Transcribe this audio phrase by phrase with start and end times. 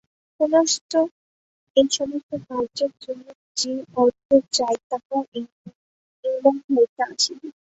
[0.39, 0.91] পুনশ্চ
[1.77, 3.25] এই সমস্ত কার্যের জন্য
[3.57, 3.71] যে
[3.97, 4.27] অর্থ
[4.55, 7.47] চাই, তাহাও ইংলণ্ড হইতে আসিবে।